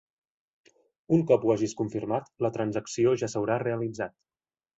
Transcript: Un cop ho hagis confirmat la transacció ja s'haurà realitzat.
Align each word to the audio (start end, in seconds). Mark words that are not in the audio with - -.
Un 1.17 1.21
cop 1.31 1.45
ho 1.47 1.51
hagis 1.55 1.75
confirmat 1.81 2.33
la 2.47 2.51
transacció 2.57 3.15
ja 3.25 3.31
s'haurà 3.35 3.61
realitzat. 3.67 4.19